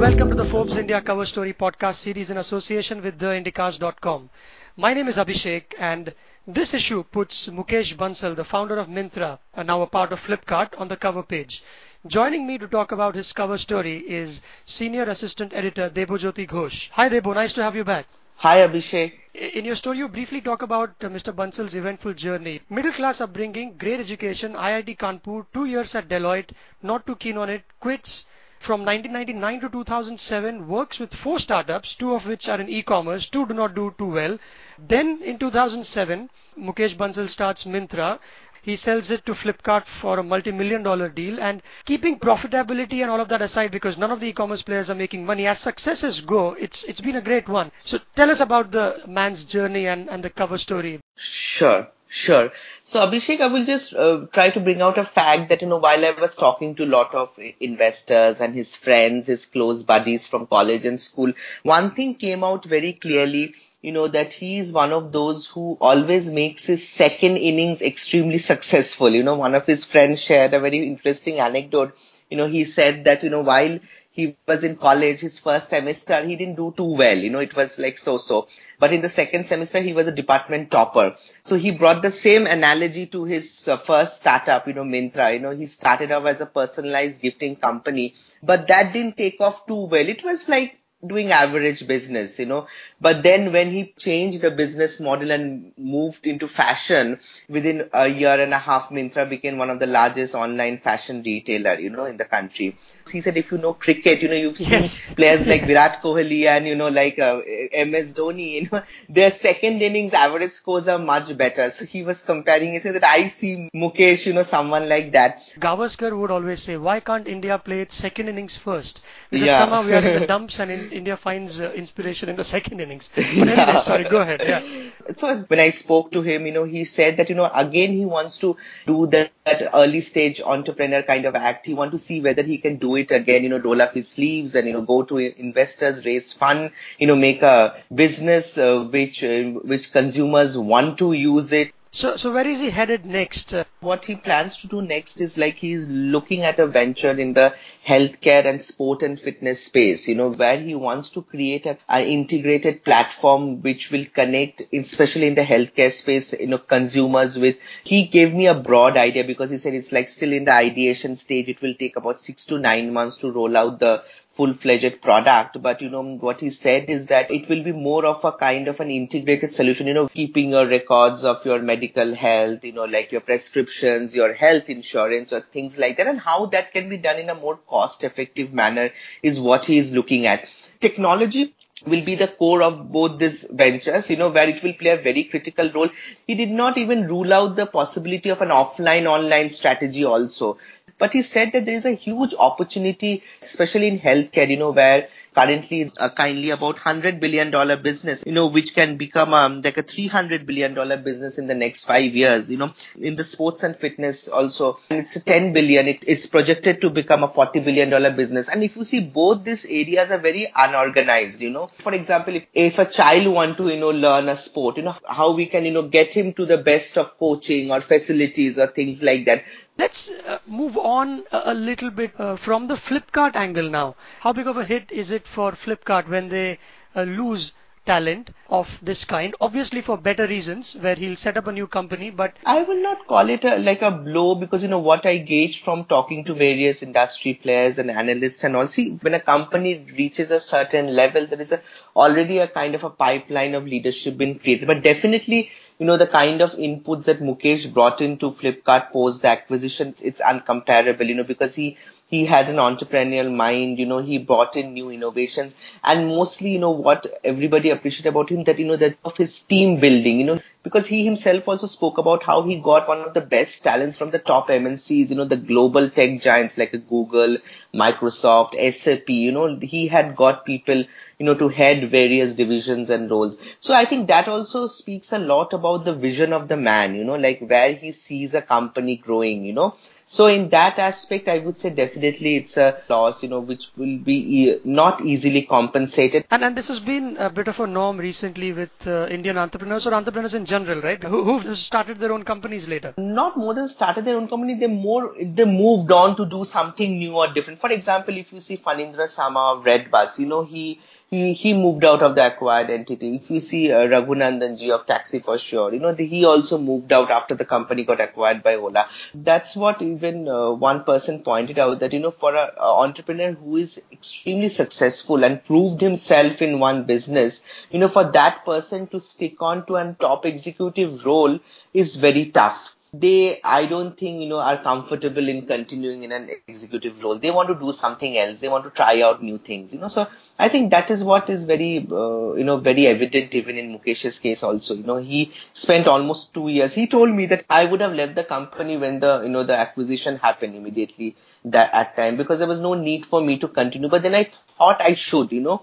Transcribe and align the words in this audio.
welcome 0.00 0.30
to 0.30 0.34
the 0.34 0.48
Forbes 0.50 0.74
India 0.76 0.98
Cover 1.02 1.26
Story 1.26 1.52
podcast 1.52 1.96
series 1.96 2.30
in 2.30 2.38
association 2.38 3.02
with 3.02 3.18
theindicast.com. 3.18 4.30
My 4.78 4.94
name 4.94 5.08
is 5.08 5.16
Abhishek 5.16 5.74
and 5.78 6.14
this 6.46 6.72
issue 6.72 7.04
puts 7.12 7.48
Mukesh 7.48 7.94
Bansal, 7.98 8.34
the 8.34 8.44
founder 8.44 8.78
of 8.78 8.88
Myntra, 8.88 9.38
and 9.52 9.66
now 9.66 9.82
a 9.82 9.86
part 9.86 10.10
of 10.10 10.18
Flipkart, 10.20 10.70
on 10.78 10.88
the 10.88 10.96
cover 10.96 11.22
page. 11.22 11.62
Joining 12.06 12.46
me 12.46 12.56
to 12.56 12.66
talk 12.66 12.92
about 12.92 13.14
his 13.14 13.30
cover 13.34 13.58
story 13.58 13.98
is 13.98 14.40
Senior 14.64 15.02
Assistant 15.02 15.52
Editor 15.52 15.90
Debojyoti 15.90 16.48
Ghosh. 16.48 16.88
Hi 16.92 17.10
Debo, 17.10 17.34
nice 17.34 17.52
to 17.52 17.62
have 17.62 17.76
you 17.76 17.84
back. 17.84 18.06
Hi 18.36 18.66
Abhishek. 18.66 19.12
In 19.34 19.66
your 19.66 19.76
story, 19.76 19.98
you 19.98 20.08
briefly 20.08 20.40
talk 20.40 20.62
about 20.62 20.94
uh, 21.02 21.08
Mr. 21.08 21.30
Bansal's 21.30 21.74
eventful 21.74 22.14
journey. 22.14 22.62
Middle 22.70 22.94
class 22.94 23.20
upbringing, 23.20 23.74
great 23.76 24.00
education, 24.00 24.54
IIT 24.54 24.96
Kanpur, 24.96 25.44
two 25.52 25.66
years 25.66 25.94
at 25.94 26.08
Deloitte, 26.08 26.52
not 26.82 27.06
too 27.06 27.16
keen 27.16 27.36
on 27.36 27.50
it, 27.50 27.64
quits, 27.80 28.24
from 28.60 28.84
1999 28.84 29.60
to 29.62 29.68
2007 29.70 30.68
works 30.68 30.98
with 30.98 31.14
four 31.14 31.38
startups, 31.38 31.94
two 31.98 32.14
of 32.14 32.26
which 32.26 32.46
are 32.46 32.60
in 32.60 32.68
e-commerce, 32.68 33.26
two 33.30 33.46
do 33.46 33.54
not 33.54 33.74
do 33.74 33.94
too 33.96 34.10
well. 34.12 34.38
Then 34.78 35.20
in 35.24 35.38
2007, 35.38 36.28
Mukesh 36.58 36.96
Bansal 36.96 37.28
starts 37.28 37.64
Myntra. 37.64 38.18
He 38.62 38.76
sells 38.76 39.10
it 39.10 39.24
to 39.24 39.32
Flipkart 39.32 39.84
for 40.02 40.18
a 40.18 40.22
multi-million 40.22 40.82
dollar 40.82 41.08
deal 41.08 41.40
and 41.40 41.62
keeping 41.86 42.18
profitability 42.18 43.00
and 43.00 43.10
all 43.10 43.20
of 43.20 43.30
that 43.30 43.40
aside 43.40 43.70
because 43.70 43.96
none 43.96 44.10
of 44.10 44.20
the 44.20 44.26
e-commerce 44.26 44.60
players 44.60 44.90
are 44.90 44.94
making 44.94 45.24
money. 45.24 45.46
As 45.46 45.60
successes 45.60 46.20
go, 46.20 46.52
it's 46.52 46.84
it's 46.84 47.00
been 47.00 47.16
a 47.16 47.22
great 47.22 47.48
one. 47.48 47.72
So 47.84 47.98
tell 48.14 48.30
us 48.30 48.40
about 48.40 48.72
the 48.72 48.98
man's 49.06 49.44
journey 49.44 49.86
and, 49.86 50.10
and 50.10 50.22
the 50.22 50.28
cover 50.28 50.58
story. 50.58 51.00
Sure. 51.16 51.88
Sure. 52.12 52.50
So 52.84 52.98
Abhishek, 53.00 53.40
I 53.40 53.46
will 53.46 53.64
just 53.64 53.94
uh, 53.94 54.26
try 54.34 54.50
to 54.50 54.60
bring 54.60 54.82
out 54.82 54.98
a 54.98 55.04
fact 55.04 55.48
that, 55.48 55.62
you 55.62 55.68
know, 55.68 55.76
while 55.78 56.04
I 56.04 56.10
was 56.10 56.34
talking 56.34 56.74
to 56.76 56.84
a 56.84 56.86
lot 56.96 57.14
of 57.14 57.30
investors 57.60 58.36
and 58.40 58.54
his 58.54 58.74
friends, 58.76 59.28
his 59.28 59.46
close 59.46 59.82
buddies 59.84 60.26
from 60.26 60.46
college 60.48 60.84
and 60.84 61.00
school, 61.00 61.32
one 61.62 61.94
thing 61.94 62.16
came 62.16 62.42
out 62.42 62.64
very 62.66 62.94
clearly, 62.94 63.54
you 63.80 63.92
know, 63.92 64.08
that 64.08 64.32
he 64.32 64.58
is 64.58 64.72
one 64.72 64.92
of 64.92 65.12
those 65.12 65.46
who 65.54 65.78
always 65.80 66.26
makes 66.26 66.64
his 66.64 66.82
second 66.98 67.36
innings 67.36 67.80
extremely 67.80 68.38
successful. 68.40 69.10
You 69.14 69.22
know, 69.22 69.36
one 69.36 69.54
of 69.54 69.64
his 69.66 69.84
friends 69.84 70.20
shared 70.20 70.52
a 70.52 70.60
very 70.60 70.86
interesting 70.86 71.38
anecdote. 71.38 71.92
You 72.28 72.36
know, 72.38 72.48
he 72.48 72.64
said 72.64 73.04
that, 73.04 73.22
you 73.22 73.30
know, 73.30 73.40
while 73.42 73.78
he 74.20 74.36
was 74.46 74.62
in 74.64 74.76
college, 74.76 75.20
his 75.20 75.38
first 75.38 75.68
semester, 75.68 76.24
he 76.26 76.36
didn't 76.36 76.56
do 76.56 76.72
too 76.76 76.92
well. 77.02 77.16
You 77.16 77.30
know, 77.30 77.38
it 77.38 77.54
was 77.56 77.70
like 77.78 77.98
so-so. 78.04 78.46
But 78.78 78.92
in 78.92 79.02
the 79.02 79.10
second 79.10 79.46
semester, 79.48 79.80
he 79.82 79.92
was 79.92 80.06
a 80.06 80.12
department 80.12 80.70
topper. 80.70 81.16
So 81.44 81.56
he 81.56 81.70
brought 81.70 82.02
the 82.02 82.12
same 82.22 82.46
analogy 82.46 83.06
to 83.08 83.24
his 83.24 83.46
uh, 83.66 83.78
first 83.86 84.16
startup, 84.20 84.66
you 84.66 84.74
know, 84.74 84.84
Myntra. 84.84 85.32
You 85.34 85.40
know, 85.40 85.50
he 85.56 85.66
started 85.68 86.12
off 86.12 86.26
as 86.26 86.40
a 86.40 86.46
personalized 86.46 87.20
gifting 87.20 87.56
company, 87.56 88.14
but 88.42 88.66
that 88.68 88.92
didn't 88.92 89.16
take 89.16 89.40
off 89.40 89.66
too 89.66 89.86
well. 89.94 90.08
It 90.16 90.24
was 90.24 90.40
like 90.48 90.76
doing 91.06 91.32
average 91.32 91.86
business, 91.86 92.32
you 92.38 92.46
know. 92.46 92.66
But 93.00 93.22
then 93.22 93.52
when 93.52 93.70
he 93.70 93.94
changed 93.98 94.42
the 94.42 94.50
business 94.50 95.00
model 95.00 95.30
and 95.30 95.72
moved 95.78 96.24
into 96.24 96.48
fashion, 96.48 97.18
within 97.48 97.88
a 97.92 98.08
year 98.08 98.40
and 98.40 98.52
a 98.52 98.58
half, 98.58 98.90
Myntra 98.90 99.28
became 99.28 99.56
one 99.56 99.70
of 99.70 99.78
the 99.78 99.86
largest 99.86 100.34
online 100.34 100.80
fashion 100.84 101.22
retailer, 101.24 101.78
you 101.78 101.90
know, 101.90 102.04
in 102.04 102.18
the 102.18 102.24
country. 102.24 102.76
He 103.10 103.22
said, 103.22 103.36
if 103.36 103.50
you 103.50 103.58
know 103.58 103.74
cricket, 103.74 104.20
you 104.22 104.28
know, 104.28 104.34
you've 104.34 104.56
seen 104.56 104.68
yes. 104.68 104.92
players 105.16 105.46
like 105.46 105.66
Virat 105.66 106.02
Kohli 106.02 106.46
and, 106.46 106.66
you 106.66 106.76
know, 106.76 106.88
like 106.88 107.18
uh, 107.18 107.38
MS 107.72 108.14
Dhoni, 108.14 108.52
you 108.52 108.68
know, 108.70 108.82
their 109.08 109.32
second 109.42 109.82
innings 109.82 110.12
average 110.12 110.52
scores 110.54 110.86
are 110.86 110.98
much 110.98 111.36
better. 111.36 111.72
So 111.78 111.86
he 111.86 112.02
was 112.02 112.18
comparing, 112.26 112.74
he 112.74 112.80
said 112.80 112.94
that 112.94 113.04
I 113.04 113.32
see 113.40 113.68
Mukesh, 113.74 114.26
you 114.26 114.34
know, 114.34 114.44
someone 114.50 114.88
like 114.88 115.12
that. 115.12 115.38
Gavaskar 115.58 116.16
would 116.18 116.30
always 116.30 116.62
say, 116.62 116.76
why 116.76 117.00
can't 117.00 117.26
India 117.26 117.58
play 117.58 117.80
its 117.80 117.96
second 117.96 118.28
innings 118.28 118.58
first? 118.62 119.00
Because 119.30 119.46
yeah. 119.46 119.60
somehow 119.60 119.84
we 119.84 119.94
are 119.94 120.06
in 120.06 120.20
the 120.20 120.26
dumps 120.34 120.58
and 120.58 120.70
in 120.70 120.89
India 120.92 121.16
finds 121.22 121.60
uh, 121.60 121.72
inspiration 121.72 122.28
in 122.28 122.36
the 122.36 122.44
second 122.44 122.80
innings. 122.80 123.04
But 123.14 123.24
anyway, 123.24 123.82
sorry, 123.84 124.08
go 124.08 124.18
ahead. 124.18 124.40
Yeah. 124.42 124.90
So 125.18 125.44
when 125.48 125.58
I 125.58 125.70
spoke 125.72 126.12
to 126.12 126.22
him, 126.22 126.46
you 126.46 126.52
know, 126.52 126.64
he 126.64 126.84
said 126.84 127.16
that, 127.16 127.28
you 127.28 127.34
know, 127.34 127.50
again 127.52 127.92
he 127.92 128.04
wants 128.04 128.36
to 128.38 128.56
do 128.86 129.08
that, 129.10 129.32
that 129.44 129.70
early 129.74 130.02
stage 130.02 130.40
entrepreneur 130.40 131.02
kind 131.02 131.24
of 131.24 131.34
act. 131.34 131.66
He 131.66 131.74
wants 131.74 131.98
to 131.98 132.06
see 132.06 132.20
whether 132.20 132.42
he 132.42 132.58
can 132.58 132.76
do 132.76 132.94
it 132.94 133.10
again, 133.10 133.42
you 133.42 133.48
know, 133.48 133.58
roll 133.58 133.82
up 133.82 133.94
his 133.94 134.08
sleeves 134.08 134.54
and, 134.54 134.68
you 134.68 134.72
know, 134.72 134.82
go 134.82 135.02
to 135.02 135.18
investors, 135.18 136.04
raise 136.04 136.32
fund, 136.34 136.70
you 136.98 137.08
know, 137.08 137.16
make 137.16 137.42
a 137.42 137.82
business 137.92 138.56
uh, 138.56 138.88
which, 138.92 139.22
uh, 139.24 139.42
which 139.64 139.90
consumers 139.90 140.56
want 140.56 140.98
to 140.98 141.12
use 141.12 141.50
it 141.50 141.72
so, 141.92 142.16
so 142.16 142.32
where 142.32 142.46
is 142.46 142.60
he 142.60 142.70
headed 142.70 143.04
next? 143.04 143.52
What 143.80 144.04
he 144.04 144.14
plans 144.14 144.56
to 144.58 144.68
do 144.68 144.80
next 144.80 145.20
is 145.20 145.36
like 145.36 145.56
he's 145.56 145.84
looking 145.88 146.42
at 146.42 146.60
a 146.60 146.66
venture 146.68 147.10
in 147.10 147.34
the 147.34 147.52
healthcare 147.86 148.46
and 148.46 148.64
sport 148.64 149.02
and 149.02 149.18
fitness 149.18 149.64
space, 149.64 150.06
you 150.06 150.14
know, 150.14 150.30
where 150.30 150.60
he 150.60 150.74
wants 150.76 151.10
to 151.10 151.22
create 151.22 151.66
an 151.66 152.04
integrated 152.04 152.84
platform 152.84 153.60
which 153.62 153.88
will 153.90 154.06
connect, 154.14 154.62
especially 154.72 155.26
in 155.26 155.34
the 155.34 155.42
healthcare 155.42 155.92
space, 155.98 156.32
you 156.38 156.46
know, 156.46 156.58
consumers 156.58 157.36
with, 157.36 157.56
he 157.82 158.06
gave 158.06 158.32
me 158.32 158.46
a 158.46 158.54
broad 158.54 158.96
idea 158.96 159.24
because 159.24 159.50
he 159.50 159.58
said 159.58 159.74
it's 159.74 159.90
like 159.90 160.08
still 160.10 160.32
in 160.32 160.44
the 160.44 160.52
ideation 160.52 161.18
stage. 161.18 161.48
It 161.48 161.60
will 161.60 161.74
take 161.74 161.96
about 161.96 162.22
six 162.22 162.44
to 162.46 162.58
nine 162.58 162.92
months 162.92 163.16
to 163.16 163.32
roll 163.32 163.56
out 163.56 163.80
the 163.80 164.02
full-fledged 164.40 165.02
product. 165.02 165.60
But, 165.60 165.82
you 165.82 165.90
know, 165.90 166.02
what 166.02 166.40
he 166.40 166.50
said 166.50 166.88
is 166.88 167.06
that 167.08 167.30
it 167.30 167.48
will 167.50 167.62
be 167.62 167.72
more 167.72 168.06
of 168.06 168.24
a 168.24 168.32
kind 168.32 168.68
of 168.68 168.80
an 168.80 168.90
integrated 168.90 169.54
solution, 169.54 169.86
you 169.86 169.92
know, 169.92 170.08
keeping 170.08 170.50
your 170.56 170.66
records 170.66 171.22
of 171.24 171.44
your 171.44 171.60
medical 171.60 172.14
health, 172.14 172.64
you 172.64 172.72
know, 172.72 172.84
like 172.96 173.12
your 173.12 173.20
prescriptions, 173.20 174.14
your 174.14 174.32
health 174.32 174.64
insurance 174.68 175.30
or 175.30 175.44
things 175.52 175.74
like 175.76 175.98
that. 175.98 176.06
And 176.06 176.18
how 176.18 176.46
that 176.46 176.72
can 176.72 176.88
be 176.88 176.96
done 176.96 177.18
in 177.18 177.28
a 177.28 177.34
more 177.34 177.58
cost-effective 177.68 178.52
manner 178.52 178.90
is 179.22 179.38
what 179.38 179.66
he 179.66 179.78
is 179.78 179.90
looking 179.90 180.26
at. 180.26 180.46
Technology 180.80 181.54
will 181.86 182.04
be 182.04 182.14
the 182.14 182.28
core 182.38 182.62
of 182.62 182.92
both 182.92 183.18
these 183.18 183.44
ventures, 183.50 184.08
you 184.08 184.16
know, 184.16 184.30
where 184.30 184.48
it 184.48 184.62
will 184.62 184.74
play 184.74 184.90
a 184.90 185.02
very 185.02 185.24
critical 185.24 185.70
role. 185.74 185.88
He 186.26 186.34
did 186.34 186.50
not 186.50 186.76
even 186.76 187.06
rule 187.06 187.32
out 187.32 187.56
the 187.56 187.66
possibility 187.66 188.28
of 188.28 188.42
an 188.42 188.48
offline 188.48 189.06
online 189.06 189.50
strategy 189.52 190.04
also. 190.04 190.58
But 191.00 191.12
he 191.12 191.24
said 191.24 191.50
that 191.54 191.64
there 191.66 191.76
is 191.76 191.84
a 191.84 191.96
huge 191.96 192.34
opportunity, 192.38 193.24
especially 193.42 193.88
in 193.88 193.98
healthcare, 193.98 194.48
you 194.48 194.58
know, 194.58 194.70
where 194.70 195.08
currently 195.34 195.92
uh, 195.98 196.10
kindly 196.16 196.50
about 196.50 196.76
$100 196.76 197.20
billion 197.20 197.50
business, 197.82 198.22
you 198.26 198.32
know, 198.32 198.46
which 198.46 198.74
can 198.74 198.96
become 198.96 199.32
um, 199.34 199.62
like 199.62 199.76
a 199.76 199.82
$300 199.82 200.46
billion 200.46 200.74
business 201.04 201.38
in 201.38 201.46
the 201.46 201.54
next 201.54 201.84
five 201.84 202.14
years, 202.14 202.48
you 202.48 202.56
know, 202.56 202.72
in 203.00 203.16
the 203.16 203.24
sports 203.24 203.62
and 203.62 203.76
fitness 203.78 204.28
also. 204.28 204.78
And 204.90 205.00
it's 205.00 205.16
a 205.16 205.20
10 205.20 205.52
billion. 205.52 205.88
It 205.88 206.04
is 206.04 206.26
projected 206.26 206.80
to 206.80 206.90
become 206.90 207.22
a 207.22 207.28
$40 207.28 207.64
billion 207.64 208.16
business. 208.16 208.48
And 208.50 208.62
if 208.62 208.76
you 208.76 208.84
see 208.84 209.00
both 209.00 209.44
these 209.44 209.64
areas 209.64 210.10
are 210.10 210.20
very 210.20 210.52
unorganized, 210.54 211.40
you 211.40 211.50
know, 211.50 211.70
for 211.82 211.92
example, 211.92 212.36
if, 212.36 212.44
if 212.54 212.78
a 212.78 212.90
child 212.90 213.32
want 213.32 213.56
to, 213.58 213.68
you 213.68 213.78
know, 213.78 213.90
learn 213.90 214.28
a 214.28 214.42
sport, 214.44 214.76
you 214.76 214.82
know, 214.82 214.96
how 215.06 215.32
we 215.32 215.46
can, 215.46 215.64
you 215.64 215.72
know, 215.72 215.88
get 215.88 216.08
him 216.08 216.32
to 216.34 216.46
the 216.46 216.58
best 216.58 216.96
of 216.96 217.18
coaching 217.18 217.70
or 217.70 217.80
facilities 217.82 218.58
or 218.58 218.68
things 218.72 219.00
like 219.02 219.26
that. 219.26 219.42
Let's 219.80 220.10
uh, 220.28 220.38
move 220.46 220.76
on 220.76 221.24
a, 221.32 221.52
a 221.52 221.54
little 221.54 221.90
bit 221.90 222.12
uh, 222.18 222.36
from 222.44 222.68
the 222.68 222.74
Flipkart 222.74 223.34
angle 223.34 223.70
now. 223.70 223.96
How 224.20 224.32
big 224.32 224.46
of 224.46 224.58
a 224.58 224.64
hit 224.64 224.92
is 224.92 225.10
it 225.10 225.19
for 225.26 225.52
Flipkart 225.52 226.08
when 226.08 226.28
they 226.28 226.58
uh, 226.94 227.02
lose 227.02 227.52
talent 227.86 228.28
of 228.48 228.68
this 228.82 229.04
kind 229.04 229.34
obviously 229.40 229.80
for 229.80 229.96
better 229.96 230.26
reasons 230.26 230.76
where 230.80 230.94
he'll 230.94 231.16
set 231.16 231.38
up 231.38 231.46
a 231.46 231.52
new 231.52 231.66
company 231.66 232.10
but 232.10 232.34
i 232.44 232.62
will 232.62 232.82
not 232.82 233.06
call 233.06 233.30
it 233.30 233.42
a, 233.42 233.56
like 233.56 233.80
a 233.80 233.90
blow 233.90 234.34
because 234.34 234.62
you 234.62 234.68
know 234.68 234.78
what 234.78 235.06
i 235.06 235.16
gauge 235.16 235.62
from 235.64 235.84
talking 235.86 236.22
to 236.22 236.34
various 236.34 236.82
industry 236.82 237.32
players 237.42 237.78
and 237.78 237.90
analysts 237.90 238.44
and 238.44 238.54
all 238.54 238.68
see 238.68 238.98
when 239.00 239.14
a 239.14 239.20
company 239.20 239.86
reaches 239.96 240.30
a 240.30 240.40
certain 240.40 240.94
level 240.94 241.26
there 241.26 241.40
is 241.40 241.50
a 241.52 241.60
already 241.96 242.38
a 242.38 242.46
kind 242.48 242.74
of 242.74 242.84
a 242.84 242.90
pipeline 242.90 243.54
of 243.54 243.64
leadership 243.64 244.16
being 244.16 244.38
created. 244.38 244.66
But 244.66 244.82
definitely 244.82 245.50
you 245.80 245.86
know, 245.86 245.96
the 245.96 246.06
kind 246.06 246.42
of 246.42 246.50
inputs 246.50 247.06
that 247.06 247.22
Mukesh 247.22 247.72
brought 247.72 248.02
into 248.02 248.32
Flipkart 248.32 248.92
post 248.92 249.22
the 249.22 249.28
acquisition, 249.28 249.94
it's 250.02 250.20
uncomparable, 250.20 251.08
you 251.08 251.14
know, 251.14 251.24
because 251.24 251.54
he, 251.54 251.78
he 252.10 252.26
had 252.26 252.48
an 252.48 252.56
entrepreneurial 252.56 253.32
mind, 253.32 253.78
you 253.78 253.86
know, 253.86 254.02
he 254.02 254.18
brought 254.18 254.56
in 254.56 254.74
new 254.74 254.90
innovations 254.90 255.52
and 255.84 256.08
mostly, 256.08 256.50
you 256.50 256.58
know, 256.58 256.70
what 256.70 257.06
everybody 257.24 257.70
appreciated 257.70 258.08
about 258.08 258.30
him 258.30 258.42
that, 258.44 258.58
you 258.58 258.66
know, 258.66 258.76
that 258.76 258.98
of 259.04 259.16
his 259.16 259.32
team 259.48 259.78
building, 259.78 260.18
you 260.18 260.26
know, 260.26 260.40
because 260.64 260.86
he 260.88 261.04
himself 261.04 261.44
also 261.46 261.68
spoke 261.68 261.98
about 261.98 262.24
how 262.24 262.42
he 262.42 262.56
got 262.60 262.88
one 262.88 263.00
of 263.00 263.14
the 263.14 263.20
best 263.20 263.62
talents 263.62 263.96
from 263.96 264.10
the 264.10 264.18
top 264.18 264.50
MNCs, 264.50 265.08
you 265.08 265.14
know, 265.14 265.24
the 265.24 265.36
global 265.36 265.88
tech 265.88 266.20
giants 266.20 266.54
like 266.58 266.72
Google, 266.88 267.38
Microsoft, 267.72 268.54
SAP, 268.82 269.08
you 269.08 269.30
know, 269.30 269.56
he 269.62 269.86
had 269.86 270.16
got 270.16 270.44
people, 270.44 270.84
you 271.18 271.26
know, 271.26 271.34
to 271.34 271.48
head 271.48 271.90
various 271.92 272.36
divisions 272.36 272.90
and 272.90 273.08
roles. 273.08 273.36
So 273.60 273.72
I 273.72 273.86
think 273.88 274.08
that 274.08 274.26
also 274.26 274.66
speaks 274.66 275.06
a 275.12 275.18
lot 275.18 275.52
about 275.52 275.84
the 275.84 275.94
vision 275.94 276.32
of 276.32 276.48
the 276.48 276.56
man, 276.56 276.96
you 276.96 277.04
know, 277.04 277.14
like 277.16 277.40
where 277.40 277.72
he 277.74 277.92
sees 277.92 278.34
a 278.34 278.42
company 278.42 278.96
growing, 278.96 279.44
you 279.44 279.52
know. 279.52 279.76
So 280.12 280.26
in 280.26 280.48
that 280.50 280.76
aspect, 280.76 281.28
I 281.28 281.38
would 281.38 281.60
say 281.62 281.70
definitely 281.70 282.36
it's 282.38 282.56
a 282.56 282.82
loss, 282.88 283.22
you 283.22 283.28
know, 283.28 283.38
which 283.38 283.62
will 283.76 283.98
be 283.98 284.14
e- 284.14 284.60
not 284.64 285.04
easily 285.04 285.42
compensated. 285.42 286.24
And 286.32 286.42
and 286.42 286.56
this 286.56 286.66
has 286.66 286.80
been 286.80 287.16
a 287.16 287.30
bit 287.30 287.46
of 287.46 287.60
a 287.60 287.66
norm 287.66 287.96
recently 287.98 288.52
with 288.52 288.70
uh, 288.86 289.06
Indian 289.06 289.38
entrepreneurs 289.38 289.86
or 289.86 289.94
entrepreneurs 289.94 290.34
in 290.34 290.46
general, 290.46 290.82
right? 290.82 291.00
Who, 291.04 291.38
who 291.38 291.54
started 291.54 292.00
their 292.00 292.12
own 292.12 292.24
companies 292.24 292.66
later. 292.66 292.92
Not 292.98 293.36
more 293.36 293.54
than 293.54 293.68
started 293.68 294.04
their 294.04 294.16
own 294.16 294.28
company, 294.28 294.58
they 294.58 294.66
more 294.66 295.14
they 295.22 295.44
moved 295.44 295.92
on 295.92 296.16
to 296.16 296.26
do 296.26 296.44
something 296.52 296.98
new 296.98 297.12
or 297.14 297.32
different. 297.32 297.60
For 297.60 297.70
example, 297.70 298.16
if 298.16 298.32
you 298.32 298.40
see 298.40 298.56
Phanindra 298.56 299.14
Sama 299.14 299.54
of 299.54 299.64
Redbus, 299.64 300.18
you 300.18 300.26
know 300.26 300.44
he 300.44 300.80
he 301.10 301.32
he 301.34 301.52
moved 301.52 301.84
out 301.84 302.02
of 302.02 302.14
the 302.14 302.24
acquired 302.26 302.70
entity. 302.70 303.16
If 303.16 303.30
you 303.30 303.40
see 303.40 303.70
uh, 303.72 303.78
Raghunandanji 303.92 304.70
of 304.70 304.86
Taxi 304.86 305.20
for 305.20 305.38
Sure, 305.38 305.72
you 305.74 305.80
know 305.80 305.92
the, 305.92 306.06
he 306.06 306.24
also 306.24 306.56
moved 306.58 306.92
out 306.92 307.10
after 307.10 307.34
the 307.34 307.44
company 307.44 307.84
got 307.84 308.00
acquired 308.00 308.42
by 308.42 308.54
Ola. 308.54 308.86
That's 309.14 309.54
what 309.56 309.82
even 309.82 310.28
uh, 310.28 310.52
one 310.52 310.84
person 310.84 311.22
pointed 311.22 311.58
out 311.58 311.80
that 311.80 311.92
you 311.92 312.00
know 312.00 312.14
for 312.18 312.34
an 312.36 312.50
entrepreneur 312.58 313.32
who 313.32 313.56
is 313.56 313.78
extremely 313.92 314.48
successful 314.54 315.24
and 315.24 315.44
proved 315.44 315.80
himself 315.80 316.40
in 316.40 316.58
one 316.60 316.84
business, 316.86 317.40
you 317.70 317.78
know 317.80 317.88
for 317.88 318.10
that 318.12 318.44
person 318.44 318.86
to 318.88 319.00
stick 319.00 319.40
on 319.40 319.66
to 319.66 319.76
a 319.76 319.96
top 320.00 320.24
executive 320.24 321.04
role 321.04 321.38
is 321.74 321.96
very 321.96 322.30
tough 322.30 322.60
they 322.92 323.40
i 323.44 323.66
don't 323.66 323.96
think 323.98 324.20
you 324.20 324.28
know 324.28 324.40
are 324.40 324.60
comfortable 324.64 325.28
in 325.28 325.46
continuing 325.46 326.02
in 326.02 326.10
an 326.10 326.28
executive 326.48 327.00
role. 327.02 327.18
They 327.20 327.30
want 327.30 327.48
to 327.48 327.54
do 327.54 327.72
something 327.72 328.18
else. 328.18 328.38
They 328.40 328.48
want 328.48 328.64
to 328.64 328.70
try 328.70 329.00
out 329.00 329.22
new 329.22 329.38
things 329.38 329.72
you 329.72 329.78
know. 329.78 329.86
So 329.88 330.08
i 330.40 330.48
think 330.48 330.70
that 330.72 330.90
is 330.90 331.04
what 331.04 331.30
is 331.30 331.44
very 331.44 331.86
uh, 331.90 332.32
you 332.34 332.42
know 332.42 332.56
very 332.58 332.86
evident 332.88 333.32
even 333.34 333.58
in 333.58 333.70
mukesh's 333.78 334.18
case 334.18 334.42
also 334.42 334.74
you 334.74 334.82
know. 334.82 334.96
He 334.96 335.32
spent 335.52 335.86
almost 335.86 336.34
2 336.34 336.48
years. 336.48 336.72
He 336.72 336.88
told 336.88 337.14
me 337.14 337.26
that 337.26 337.44
i 337.48 337.64
would 337.64 337.80
have 337.80 337.92
left 337.92 338.16
the 338.16 338.24
company 338.24 338.76
when 338.76 338.98
the 338.98 339.20
you 339.22 339.28
know 339.28 339.44
the 339.44 339.56
acquisition 339.56 340.16
happened 340.16 340.56
immediately 340.56 341.16
that 341.44 341.72
at 341.72 341.94
time 341.94 342.16
because 342.16 342.40
there 342.40 342.48
was 342.48 342.58
no 342.60 342.74
need 342.74 343.06
for 343.06 343.20
me 343.20 343.38
to 343.38 343.46
continue. 343.46 343.88
But 343.88 344.02
then 344.02 344.16
i 344.16 344.28
thought 344.58 344.80
i 344.80 344.94
should 344.96 345.30
you 345.30 345.40
know 345.40 345.62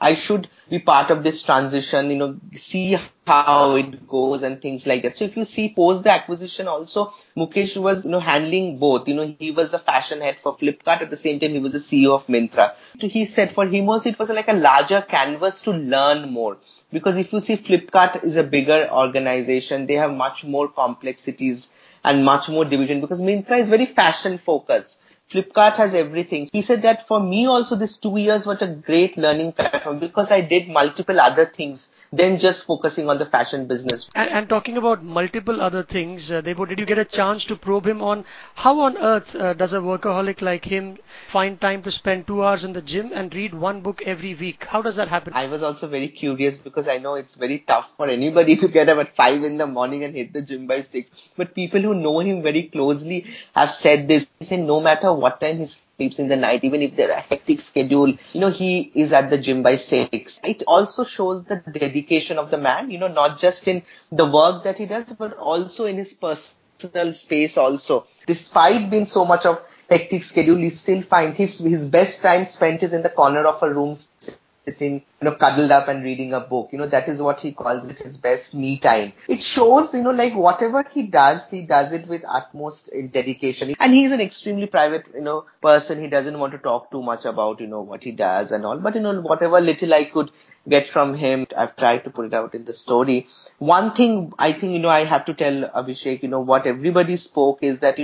I 0.00 0.14
should 0.14 0.48
be 0.68 0.78
part 0.78 1.10
of 1.10 1.22
this 1.22 1.40
transition, 1.42 2.10
you 2.10 2.16
know, 2.16 2.36
see 2.70 2.96
how 3.26 3.76
it 3.76 4.06
goes 4.06 4.42
and 4.42 4.60
things 4.60 4.84
like 4.84 5.02
that. 5.02 5.16
So 5.16 5.24
if 5.24 5.36
you 5.36 5.44
see 5.46 5.72
post 5.74 6.04
the 6.04 6.10
acquisition 6.10 6.68
also, 6.68 7.14
Mukesh 7.36 7.76
was, 7.76 8.04
you 8.04 8.10
know, 8.10 8.20
handling 8.20 8.78
both. 8.78 9.08
You 9.08 9.14
know, 9.14 9.34
he 9.38 9.50
was 9.50 9.70
the 9.70 9.78
fashion 9.78 10.20
head 10.20 10.36
for 10.42 10.56
Flipkart. 10.58 11.02
At 11.02 11.10
the 11.10 11.16
same 11.16 11.40
time, 11.40 11.52
he 11.52 11.60
was 11.60 11.72
the 11.72 11.78
CEO 11.78 12.14
of 12.14 12.26
Myntra. 12.26 12.72
So 13.00 13.08
he 13.08 13.26
said 13.26 13.54
for 13.54 13.66
him 13.66 13.88
also 13.88 14.10
it 14.10 14.18
was 14.18 14.28
like 14.28 14.48
a 14.48 14.52
larger 14.52 15.02
canvas 15.02 15.60
to 15.62 15.70
learn 15.70 16.30
more. 16.30 16.58
Because 16.92 17.16
if 17.16 17.32
you 17.32 17.40
see 17.40 17.56
Flipkart 17.56 18.22
is 18.24 18.36
a 18.36 18.42
bigger 18.42 18.88
organization, 18.90 19.86
they 19.86 19.94
have 19.94 20.12
much 20.12 20.44
more 20.44 20.68
complexities 20.68 21.66
and 22.04 22.24
much 22.24 22.48
more 22.48 22.64
division 22.64 23.00
because 23.00 23.20
Myntra 23.20 23.62
is 23.62 23.68
very 23.68 23.86
fashion 23.94 24.40
focused. 24.44 24.95
Flipkart 25.32 25.76
has 25.76 25.94
everything. 25.94 26.48
He 26.52 26.62
said 26.62 26.82
that 26.82 27.06
for 27.08 27.20
me 27.20 27.46
also 27.46 27.76
this 27.76 27.96
two 27.96 28.16
years 28.16 28.46
was 28.46 28.62
a 28.62 28.66
great 28.66 29.18
learning 29.18 29.52
platform 29.52 29.98
because 29.98 30.28
I 30.30 30.40
did 30.40 30.68
multiple 30.68 31.20
other 31.20 31.50
things 31.56 31.86
than 32.12 32.38
just 32.38 32.64
focusing 32.66 33.08
on 33.08 33.18
the 33.18 33.26
fashion 33.26 33.66
business. 33.66 34.08
And, 34.14 34.30
and 34.30 34.48
talking 34.48 34.76
about 34.76 35.04
multiple 35.04 35.60
other 35.60 35.82
things, 35.82 36.30
uh, 36.30 36.40
Debo, 36.42 36.68
did 36.68 36.78
you 36.78 36.86
get 36.86 36.98
a 36.98 37.04
chance 37.04 37.44
to 37.46 37.56
probe 37.56 37.86
him 37.86 38.02
on 38.02 38.24
how 38.54 38.80
on 38.80 38.96
earth 38.96 39.34
uh, 39.34 39.54
does 39.54 39.72
a 39.72 39.76
workaholic 39.76 40.40
like 40.40 40.64
him 40.64 40.98
find 41.32 41.60
time 41.60 41.82
to 41.82 41.90
spend 41.90 42.26
two 42.26 42.44
hours 42.44 42.64
in 42.64 42.72
the 42.72 42.82
gym 42.82 43.10
and 43.14 43.34
read 43.34 43.54
one 43.54 43.82
book 43.82 44.02
every 44.04 44.34
week? 44.34 44.64
How 44.68 44.82
does 44.82 44.96
that 44.96 45.08
happen? 45.08 45.32
I 45.34 45.46
was 45.46 45.62
also 45.62 45.88
very 45.88 46.08
curious 46.08 46.56
because 46.58 46.86
I 46.88 46.98
know 46.98 47.14
it's 47.14 47.34
very 47.34 47.64
tough 47.66 47.86
for 47.96 48.08
anybody 48.08 48.56
to 48.56 48.68
get 48.68 48.88
up 48.88 48.98
at 48.98 49.16
five 49.16 49.42
in 49.42 49.58
the 49.58 49.66
morning 49.66 50.04
and 50.04 50.14
hit 50.14 50.32
the 50.32 50.42
gym 50.42 50.66
by 50.66 50.86
six. 50.92 51.10
But 51.36 51.54
people 51.54 51.80
who 51.82 51.94
know 51.94 52.20
him 52.20 52.42
very 52.42 52.64
closely 52.64 53.26
have 53.54 53.70
said 53.82 54.08
this. 54.08 54.24
They 54.40 54.46
say 54.46 54.56
no 54.56 54.80
matter 54.80 55.12
what 55.12 55.40
time 55.40 55.68
sleeps 55.96 56.18
in 56.18 56.28
the 56.28 56.36
night, 56.36 56.64
even 56.64 56.82
if 56.82 56.96
they're 56.96 57.10
a 57.10 57.20
hectic 57.20 57.60
schedule, 57.60 58.14
you 58.32 58.40
know, 58.40 58.50
he 58.50 58.92
is 58.94 59.12
at 59.12 59.30
the 59.30 59.38
gym 59.38 59.62
by 59.62 59.76
six. 59.76 60.38
It 60.44 60.62
also 60.66 61.04
shows 61.04 61.44
the 61.44 61.62
dedication 61.72 62.38
of 62.38 62.50
the 62.50 62.58
man, 62.58 62.90
you 62.90 62.98
know, 62.98 63.08
not 63.08 63.38
just 63.38 63.66
in 63.66 63.82
the 64.12 64.26
work 64.26 64.64
that 64.64 64.76
he 64.76 64.86
does, 64.86 65.06
but 65.18 65.36
also 65.38 65.86
in 65.86 65.96
his 65.96 66.12
personal 66.14 67.14
space 67.14 67.56
also. 67.56 68.06
Despite 68.26 68.90
being 68.90 69.06
so 69.06 69.24
much 69.24 69.44
of 69.46 69.58
hectic 69.88 70.24
schedule, 70.24 70.58
he 70.58 70.70
still 70.70 71.02
finds 71.02 71.38
his, 71.38 71.58
his 71.58 71.86
best 71.86 72.20
time 72.20 72.46
spent 72.52 72.82
is 72.82 72.92
in 72.92 73.02
the 73.02 73.08
corner 73.10 73.46
of 73.46 73.62
a 73.62 73.72
room 73.72 73.98
sitting, 74.66 74.94
you 75.20 75.24
know, 75.24 75.34
cuddled 75.36 75.70
up 75.70 75.88
and 75.88 76.02
reading 76.02 76.32
a 76.34 76.40
book. 76.40 76.70
You 76.72 76.78
know, 76.78 76.88
that 76.88 77.08
is 77.08 77.20
what 77.20 77.40
he 77.40 77.52
calls 77.52 77.88
it 77.88 77.98
his 77.98 78.16
best 78.16 78.52
me 78.52 78.78
time. 78.78 79.12
It 79.28 79.42
shows, 79.42 79.88
you 79.92 80.02
know, 80.02 80.10
like 80.10 80.34
whatever 80.34 80.84
he 80.92 81.04
does, 81.04 81.40
he 81.50 81.64
does 81.64 81.92
it 81.92 82.06
with 82.08 82.22
utmost 82.28 82.90
dedication. 83.12 83.74
And 83.78 83.94
he's 83.94 84.12
an 84.12 84.20
extremely 84.20 84.66
private, 84.66 85.04
you 85.14 85.22
know, 85.22 85.44
person. 85.62 86.02
He 86.02 86.08
doesn't 86.08 86.38
want 86.38 86.52
to 86.52 86.58
talk 86.58 86.90
too 86.90 87.02
much 87.02 87.24
about, 87.24 87.60
you 87.60 87.66
know, 87.66 87.80
what 87.80 88.02
he 88.02 88.10
does 88.10 88.50
and 88.50 88.66
all. 88.66 88.78
But, 88.78 88.94
you 88.94 89.00
know, 89.00 89.20
whatever 89.20 89.60
little 89.60 89.94
I 89.94 90.04
could 90.04 90.30
get 90.68 90.88
from 90.92 91.14
him, 91.16 91.46
I've 91.56 91.76
tried 91.76 91.98
to 92.04 92.10
put 92.10 92.26
it 92.26 92.34
out 92.34 92.54
in 92.54 92.64
the 92.64 92.74
story. 92.74 93.28
One 93.58 93.94
thing 93.94 94.32
I 94.38 94.52
think, 94.52 94.72
you 94.72 94.80
know, 94.80 94.88
I 94.88 95.04
have 95.04 95.24
to 95.26 95.34
tell 95.34 95.70
Abhishek, 95.76 96.22
you 96.22 96.28
know, 96.28 96.40
what 96.40 96.66
everybody 96.66 97.16
spoke 97.16 97.60
is 97.62 97.78
that 97.80 97.98